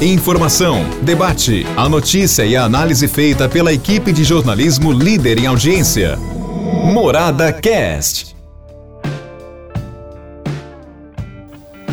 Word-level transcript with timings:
Informação, 0.00 0.84
debate, 1.02 1.66
a 1.76 1.88
notícia 1.88 2.44
e 2.44 2.54
a 2.54 2.64
análise 2.64 3.08
feita 3.08 3.48
pela 3.48 3.72
equipe 3.72 4.12
de 4.12 4.24
jornalismo 4.24 4.92
líder 4.92 5.38
em 5.38 5.46
audiência. 5.46 6.16
Morada 6.92 7.52
Cast. 7.52 8.36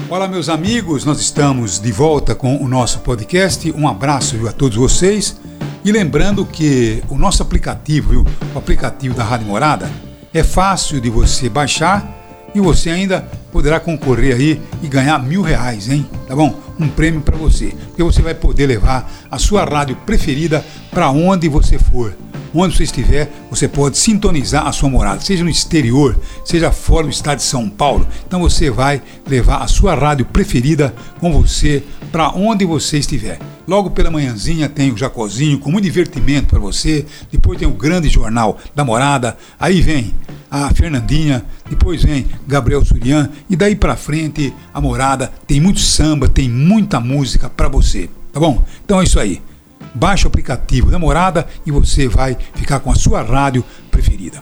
Olá, 0.10 0.28
meus 0.28 0.50
amigos, 0.50 1.06
nós 1.06 1.22
estamos 1.22 1.80
de 1.80 1.92
volta 1.92 2.36
com 2.36 2.58
o 2.58 2.68
nosso 2.68 3.00
podcast. 3.00 3.72
Um 3.72 3.88
abraço 3.88 4.38
viu, 4.38 4.50
a 4.50 4.52
todos 4.52 4.78
vocês. 4.78 5.40
E 5.86 5.92
lembrando 5.92 6.46
que 6.46 7.02
o 7.10 7.18
nosso 7.18 7.42
aplicativo, 7.42 8.10
viu, 8.10 8.26
o 8.54 8.58
aplicativo 8.58 9.16
da 9.16 9.24
Rádio 9.24 9.48
Morada, 9.48 9.90
é 10.34 10.44
fácil 10.44 11.00
de 11.00 11.10
você 11.10 11.48
baixar 11.48 12.19
e 12.60 12.62
você 12.62 12.90
ainda 12.90 13.22
poderá 13.52 13.80
concorrer 13.80 14.36
aí 14.36 14.62
e 14.84 14.88
ganhar 14.88 15.18
mil 15.18 15.42
reais, 15.42 15.90
hein? 15.90 16.06
Tá 16.28 16.36
bom? 16.36 16.60
Um 16.78 16.90
prêmio 16.90 17.22
para 17.22 17.38
você, 17.38 17.74
porque 17.88 18.04
você 18.04 18.22
vai 18.22 18.36
poder 18.36 18.68
levar 18.68 19.10
a 19.32 19.40
sua 19.40 19.64
rádio 19.64 19.96
preferida 20.06 20.64
para 20.92 21.10
onde 21.10 21.48
você 21.48 21.80
for. 21.80 22.14
Onde 22.54 22.76
você 22.76 22.84
estiver, 22.84 23.32
você 23.50 23.68
pode 23.68 23.98
sintonizar 23.98 24.68
a 24.68 24.72
sua 24.72 24.90
morada, 24.90 25.22
seja 25.22 25.44
no 25.44 25.50
exterior, 25.50 26.20
seja 26.44 26.72
fora 26.72 27.06
do 27.06 27.12
estado 27.12 27.38
de 27.38 27.44
São 27.44 27.70
Paulo. 27.70 28.08
Então 28.28 28.40
você 28.40 28.70
vai 28.70 29.02
levar 29.28 29.58
a 29.58 29.68
sua 29.68 29.96
rádio 29.96 30.26
preferida 30.26 30.94
com 31.20 31.32
você 31.32 31.84
para 32.12 32.32
onde 32.32 32.66
você 32.66 32.98
estiver. 32.98 33.40
Logo 33.70 33.92
pela 33.92 34.10
manhãzinha 34.10 34.68
tem 34.68 34.92
o 34.92 34.98
Jacozinho 34.98 35.60
com 35.60 35.72
muito 35.72 35.84
divertimento 35.84 36.48
para 36.48 36.58
você. 36.58 37.06
Depois 37.32 37.60
tem 37.60 37.68
o 37.68 37.72
grande 37.72 38.10
jornal 38.10 38.58
da 38.74 38.84
morada. 38.84 39.38
Aí 39.60 39.80
vem 39.80 40.12
a 40.50 40.74
Fernandinha, 40.74 41.46
depois 41.70 42.02
vem 42.02 42.26
Gabriel 42.48 42.84
Surian 42.84 43.30
e 43.48 43.56
daí 43.56 43.76
para 43.76 43.96
frente 43.96 44.52
a 44.74 44.82
morada 44.82 45.32
tem 45.46 45.62
muito 45.62 45.82
samba, 45.82 46.28
tem 46.28 46.50
muita 46.50 47.00
música 47.00 47.48
para 47.48 47.68
você, 47.68 48.10
tá 48.34 48.40
bom? 48.40 48.66
Então 48.84 49.00
é 49.00 49.04
isso 49.04 49.20
aí. 49.20 49.40
Baixe 49.94 50.26
o 50.26 50.30
aplicativo 50.30 50.90
da 50.90 50.98
Morada 50.98 51.48
e 51.64 51.70
você 51.70 52.08
vai 52.08 52.36
ficar 52.56 52.80
com 52.80 52.92
a 52.92 52.96
sua 52.96 53.22
rádio 53.22 53.64
preferida. 53.92 54.42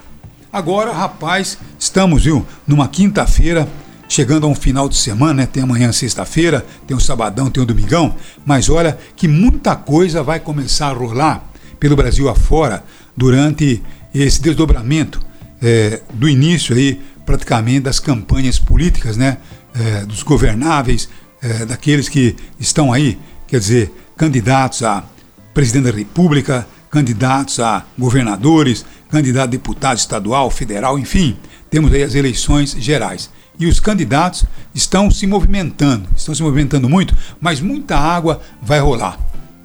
Agora, 0.50 0.90
rapaz, 0.90 1.58
estamos, 1.78 2.24
viu, 2.24 2.46
numa 2.66 2.88
quinta-feira, 2.88 3.68
chegando 4.08 4.46
a 4.46 4.48
um 4.48 4.54
final 4.54 4.88
de 4.88 4.96
semana, 4.96 5.34
né? 5.42 5.46
Tem 5.46 5.62
amanhã 5.62 5.92
sexta-feira, 5.92 6.64
tem 6.86 6.96
o 6.96 7.00
sabadão, 7.00 7.50
tem 7.50 7.62
o 7.62 7.66
domingão, 7.66 8.16
mas 8.44 8.68
olha 8.68 8.98
que 9.14 9.28
muita 9.28 9.76
coisa 9.76 10.22
vai 10.22 10.40
começar 10.40 10.88
a 10.88 10.92
rolar 10.92 11.44
pelo 11.78 11.94
Brasil 11.94 12.28
afora 12.28 12.82
durante 13.16 13.82
esse 14.14 14.40
desdobramento 14.40 15.20
é, 15.62 16.00
do 16.14 16.28
início 16.28 16.74
aí 16.74 17.00
praticamente 17.26 17.80
das 17.80 18.00
campanhas 18.00 18.58
políticas, 18.58 19.16
né, 19.16 19.36
é, 19.74 20.06
dos 20.06 20.22
governáveis, 20.22 21.10
é, 21.42 21.66
daqueles 21.66 22.08
que 22.08 22.34
estão 22.58 22.90
aí, 22.90 23.18
quer 23.46 23.60
dizer, 23.60 23.92
candidatos 24.16 24.82
a 24.82 25.04
presidente 25.52 25.92
da 25.92 25.96
República, 25.96 26.66
candidatos 26.90 27.60
a 27.60 27.84
governadores, 27.98 28.86
candidato 29.10 29.44
a 29.44 29.50
deputado 29.50 29.98
estadual, 29.98 30.50
federal, 30.50 30.98
enfim, 30.98 31.36
temos 31.68 31.92
aí 31.92 32.02
as 32.02 32.14
eleições 32.14 32.74
gerais. 32.78 33.30
E 33.58 33.66
os 33.66 33.80
candidatos 33.80 34.44
estão 34.74 35.10
se 35.10 35.26
movimentando, 35.26 36.08
estão 36.16 36.34
se 36.34 36.42
movimentando 36.42 36.88
muito, 36.88 37.16
mas 37.40 37.60
muita 37.60 37.96
água 37.96 38.40
vai 38.62 38.78
rolar. 38.80 39.18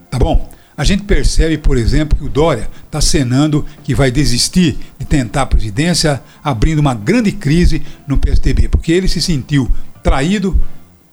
Tá 0.09 0.17
bom? 0.17 0.51
A 0.75 0.83
gente 0.83 1.03
percebe, 1.03 1.57
por 1.57 1.77
exemplo, 1.77 2.17
que 2.17 2.23
o 2.23 2.29
Dória 2.29 2.67
está 2.85 2.99
cenando 2.99 3.63
que 3.83 3.93
vai 3.93 4.09
desistir 4.09 4.77
de 4.97 5.05
tentar 5.05 5.43
a 5.43 5.45
presidência, 5.45 6.21
abrindo 6.43 6.79
uma 6.79 6.95
grande 6.95 7.31
crise 7.31 7.83
no 8.07 8.17
PSDB, 8.17 8.67
porque 8.67 8.91
ele 8.91 9.07
se 9.07 9.21
sentiu 9.21 9.69
traído 10.01 10.59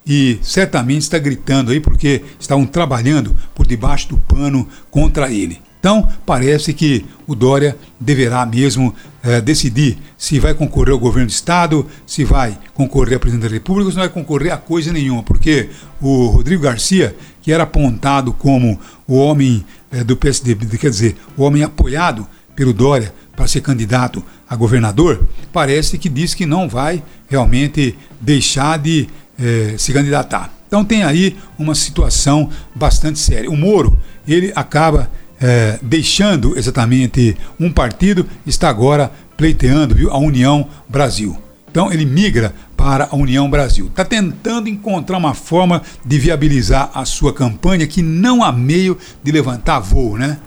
e 0.06 0.38
certamente 0.42 1.02
está 1.02 1.18
gritando 1.18 1.70
aí 1.70 1.78
porque 1.78 2.22
estavam 2.38 2.66
trabalhando 2.66 3.36
por 3.54 3.66
debaixo 3.66 4.08
do 4.08 4.16
pano 4.16 4.66
contra 4.90 5.30
ele. 5.30 5.60
Então, 5.80 6.06
parece 6.26 6.74
que 6.74 7.06
o 7.26 7.34
Dória 7.34 7.74
deverá 7.98 8.44
mesmo 8.44 8.94
é, 9.22 9.40
decidir 9.40 9.98
se 10.16 10.38
vai 10.38 10.52
concorrer 10.52 10.92
ao 10.92 10.98
governo 10.98 11.26
do 11.26 11.32
Estado, 11.32 11.86
se 12.06 12.22
vai 12.22 12.56
concorrer 12.74 13.16
a 13.16 13.18
presidente 13.18 13.48
da 13.48 13.54
República, 13.54 13.90
se 13.90 13.96
não 13.96 14.02
vai 14.02 14.12
concorrer 14.12 14.52
a 14.52 14.58
coisa 14.58 14.92
nenhuma, 14.92 15.22
porque 15.22 15.70
o 15.98 16.26
Rodrigo 16.26 16.62
Garcia, 16.62 17.16
que 17.40 17.50
era 17.50 17.62
apontado 17.62 18.34
como 18.34 18.78
o 19.08 19.16
homem 19.16 19.64
é, 19.90 20.04
do 20.04 20.18
PSDB, 20.18 20.76
quer 20.76 20.90
dizer, 20.90 21.16
o 21.34 21.42
homem 21.42 21.62
apoiado 21.62 22.28
pelo 22.54 22.74
Dória 22.74 23.14
para 23.34 23.46
ser 23.46 23.62
candidato 23.62 24.22
a 24.46 24.54
governador, 24.54 25.26
parece 25.50 25.96
que 25.96 26.10
diz 26.10 26.34
que 26.34 26.44
não 26.44 26.68
vai 26.68 27.02
realmente 27.26 27.96
deixar 28.20 28.78
de 28.78 29.08
é, 29.38 29.76
se 29.78 29.94
candidatar. 29.94 30.52
Então 30.66 30.84
tem 30.84 31.02
aí 31.02 31.36
uma 31.58 31.74
situação 31.74 32.50
bastante 32.74 33.18
séria. 33.18 33.50
O 33.50 33.56
Moro, 33.56 33.98
ele 34.28 34.52
acaba 34.54 35.10
é, 35.40 35.78
deixando 35.80 36.56
exatamente 36.58 37.36
um 37.58 37.72
partido, 37.72 38.26
está 38.46 38.68
agora 38.68 39.10
pleiteando 39.36 39.94
viu, 39.94 40.10
a 40.10 40.18
União 40.18 40.68
Brasil. 40.88 41.36
Então 41.70 41.92
ele 41.92 42.04
migra 42.04 42.52
para 42.76 43.08
a 43.10 43.16
União 43.16 43.48
Brasil. 43.48 43.86
Está 43.86 44.04
tentando 44.04 44.68
encontrar 44.68 45.16
uma 45.16 45.34
forma 45.34 45.82
de 46.04 46.18
viabilizar 46.18 46.90
a 46.92 47.04
sua 47.04 47.32
campanha 47.32 47.86
que 47.86 48.02
não 48.02 48.42
há 48.42 48.50
meio 48.50 48.98
de 49.22 49.30
levantar 49.30 49.78
voo, 49.78 50.18
né? 50.18 50.38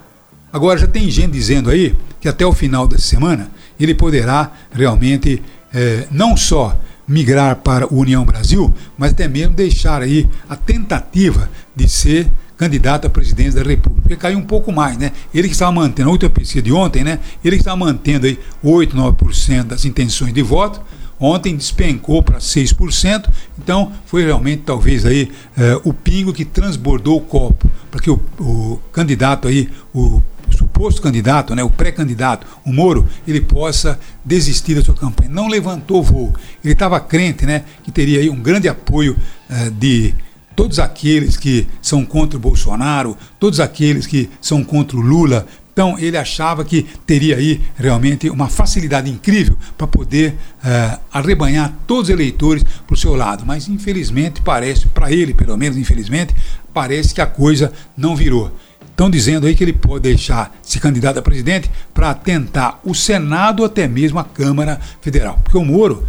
Agora 0.52 0.78
já 0.78 0.88
tem 0.88 1.10
gente 1.10 1.32
dizendo 1.32 1.70
aí 1.70 1.96
que 2.20 2.28
até 2.28 2.46
o 2.46 2.54
final 2.54 2.88
da 2.88 2.98
semana 2.98 3.50
ele 3.80 3.96
poderá 3.96 4.52
realmente 4.72 5.42
é, 5.74 6.08
não 6.12 6.38
só 6.38 6.78
migrar 7.08 7.56
para 7.58 7.86
a 7.86 7.94
União 7.94 8.24
Brasil, 8.24 8.74
mas 8.98 9.12
até 9.12 9.28
mesmo 9.28 9.56
deixar 9.56 10.02
aí 10.02 10.30
a 10.48 10.56
tentativa 10.56 11.50
de 11.76 11.90
ser 11.90 12.30
candidato 12.64 13.08
à 13.08 13.10
presidência 13.10 13.62
da 13.62 13.70
República. 13.70 14.02
Porque 14.02 14.16
caiu 14.16 14.38
um 14.38 14.44
pouco 14.44 14.72
mais, 14.72 14.98
né? 14.98 15.12
Ele 15.34 15.48
que 15.48 15.54
estava 15.54 15.72
mantendo, 15.72 16.10
a 16.10 16.12
última 16.12 16.30
pesquisa 16.30 16.62
de 16.62 16.72
ontem, 16.72 17.04
né? 17.04 17.20
Ele 17.44 17.58
que 17.58 17.62
estava 17.62 17.76
mantendo 17.78 18.26
aí 18.26 18.40
8, 18.64 18.96
9% 18.96 19.64
das 19.64 19.86
intenções 19.86 20.34
de 20.34 20.42
voto. 20.42 20.82
Ontem 21.20 21.56
despencou 21.56 22.22
para 22.22 22.40
6%, 22.40 23.30
então 23.58 23.94
foi 24.06 24.26
realmente 24.26 24.64
talvez 24.66 25.06
aí 25.06 25.32
eh, 25.56 25.80
o 25.86 25.94
pingo 25.94 26.34
que 26.34 26.44
transbordou 26.44 27.18
o 27.18 27.22
copo, 27.22 27.70
para 27.90 28.02
que 28.02 28.10
o, 28.10 28.20
o 28.40 28.80
candidato 28.92 29.48
aí, 29.48 29.70
o 29.94 30.22
suposto 30.52 31.02
candidato, 31.02 31.56
né, 31.56 31.64
o 31.64 31.70
pré-candidato, 31.70 32.46
o 32.66 32.74
Moro, 32.74 33.08
ele 33.26 33.40
possa 33.40 33.98
desistir 34.26 34.76
da 34.76 34.84
sua 34.84 34.96
campanha. 34.96 35.30
Não 35.30 35.48
levantou 35.48 36.04
voo. 36.04 36.34
Ele 36.64 36.74
estava 36.74 37.00
crente 37.00 37.46
né, 37.46 37.64
que 37.84 37.92
teria 37.92 38.20
aí 38.20 38.30
um 38.30 38.42
grande 38.42 38.68
apoio 38.68 39.16
uh, 39.50 39.72
de 39.72 40.14
todos 40.56 40.80
aqueles 40.80 41.38
que 41.38 41.68
são 41.82 42.06
contra 42.06 42.38
o 42.38 42.42
Bolsonaro, 42.42 43.18
todos 43.40 43.60
aqueles 43.60 44.08
que 44.08 44.30
são 44.42 44.64
contra 44.64 44.98
o 44.98 45.02
Lula. 45.02 45.46
Então 45.74 45.98
ele 45.98 46.16
achava 46.16 46.64
que 46.64 46.84
teria 47.06 47.36
aí 47.36 47.60
realmente 47.76 48.30
uma 48.30 48.48
facilidade 48.48 49.10
incrível 49.10 49.58
para 49.76 49.88
poder 49.88 50.36
uh, 50.64 51.00
arrebanhar 51.12 51.74
todos 51.88 52.04
os 52.04 52.10
eleitores 52.10 52.64
para 52.64 52.94
o 52.94 52.98
seu 52.98 53.16
lado. 53.16 53.44
Mas 53.46 53.68
infelizmente 53.68 54.42
parece, 54.42 54.88
para 54.88 55.12
ele 55.12 55.34
pelo 55.34 55.58
menos, 55.58 55.78
infelizmente, 55.78 56.36
parece 56.72 57.14
que 57.14 57.22
a 57.22 57.26
coisa 57.26 57.74
não 57.98 58.16
virou. 58.16 58.52
Estão 58.94 59.10
dizendo 59.10 59.48
aí 59.48 59.56
que 59.56 59.64
ele 59.64 59.74
pode 59.74 60.04
deixar 60.04 60.56
se 60.62 60.80
candidato 60.80 61.18
a 61.18 61.22
presidente 61.22 61.70
para 61.96 62.14
tentar 62.14 62.80
o 62.84 62.94
Senado 62.94 63.62
ou 63.62 63.66
até 63.66 63.88
mesmo 63.88 64.20
a 64.20 64.24
Câmara 64.24 64.80
Federal. 65.02 65.40
Porque 65.44 65.58
o 65.58 65.66
Moro, 65.66 66.08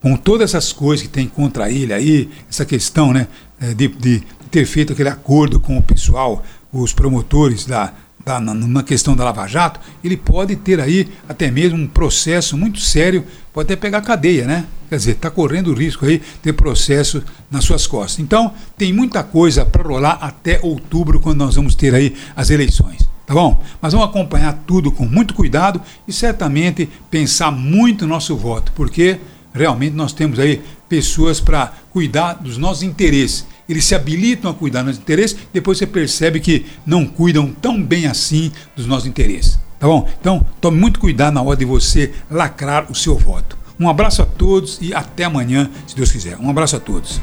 com 0.00 0.16
todas 0.16 0.50
essas 0.50 0.72
coisas 0.72 1.04
que 1.04 1.12
tem 1.12 1.26
contra 1.26 1.68
ele 1.68 1.92
aí, 1.92 2.30
essa 2.48 2.64
questão 2.64 3.12
né, 3.12 3.26
de, 3.74 3.88
de 3.88 4.22
ter 4.50 4.64
feito 4.66 4.92
aquele 4.92 5.08
acordo 5.08 5.60
com 5.60 5.76
o 5.78 5.82
pessoal, 5.82 6.44
os 6.72 6.92
promotores 6.92 7.64
da, 7.64 7.92
da, 8.24 8.40
na 8.40 8.82
questão 8.82 9.16
da 9.16 9.24
Lava 9.24 9.46
Jato, 9.46 9.80
ele 10.02 10.16
pode 10.16 10.56
ter 10.56 10.80
aí 10.80 11.08
até 11.28 11.50
mesmo 11.50 11.78
um 11.78 11.86
processo 11.86 12.56
muito 12.56 12.80
sério, 12.80 13.24
pode 13.52 13.66
até 13.66 13.76
pegar 13.76 14.02
cadeia, 14.02 14.46
né? 14.46 14.66
Quer 14.88 14.96
dizer, 14.96 15.10
está 15.12 15.30
correndo 15.30 15.70
o 15.70 15.74
risco 15.74 16.04
aí 16.04 16.20
de 16.42 16.52
processo 16.52 17.22
nas 17.50 17.64
suas 17.64 17.86
costas. 17.86 18.18
Então, 18.18 18.52
tem 18.76 18.92
muita 18.92 19.22
coisa 19.22 19.64
para 19.64 19.82
rolar 19.82 20.18
até 20.20 20.58
outubro, 20.62 21.20
quando 21.20 21.38
nós 21.38 21.54
vamos 21.54 21.74
ter 21.74 21.94
aí 21.94 22.14
as 22.34 22.50
eleições. 22.50 23.08
Tá 23.26 23.34
bom? 23.34 23.62
Mas 23.80 23.92
vamos 23.92 24.08
acompanhar 24.08 24.64
tudo 24.66 24.90
com 24.90 25.06
muito 25.06 25.34
cuidado 25.34 25.80
e 26.08 26.12
certamente 26.12 26.90
pensar 27.08 27.52
muito 27.52 28.04
no 28.04 28.14
nosso 28.14 28.36
voto, 28.36 28.72
porque 28.72 29.20
realmente 29.54 29.94
nós 29.94 30.12
temos 30.12 30.40
aí 30.40 30.60
pessoas 30.88 31.38
para 31.38 31.72
cuidar 31.92 32.34
dos 32.34 32.58
nossos 32.58 32.82
interesses. 32.82 33.46
Eles 33.70 33.84
se 33.84 33.94
habilitam 33.94 34.50
a 34.50 34.54
cuidar 34.54 34.80
dos 34.80 34.88
nossos 34.88 35.00
interesses, 35.00 35.36
depois 35.52 35.78
você 35.78 35.86
percebe 35.86 36.40
que 36.40 36.66
não 36.84 37.06
cuidam 37.06 37.52
tão 37.62 37.80
bem 37.80 38.06
assim 38.06 38.50
dos 38.74 38.84
nossos 38.84 39.06
interesses. 39.06 39.60
Tá 39.78 39.86
bom? 39.86 40.08
Então, 40.20 40.44
tome 40.60 40.76
muito 40.76 40.98
cuidado 40.98 41.34
na 41.34 41.40
hora 41.40 41.56
de 41.56 41.64
você 41.64 42.12
lacrar 42.28 42.90
o 42.90 42.96
seu 42.96 43.16
voto. 43.16 43.56
Um 43.78 43.88
abraço 43.88 44.22
a 44.22 44.26
todos 44.26 44.78
e 44.82 44.92
até 44.92 45.22
amanhã, 45.22 45.70
se 45.86 45.94
Deus 45.94 46.10
quiser. 46.10 46.36
Um 46.38 46.50
abraço 46.50 46.74
a 46.74 46.80
todos. 46.80 47.20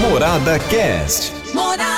Morada 0.00 0.58
Cast. 0.58 1.32
Morada. 1.52 1.93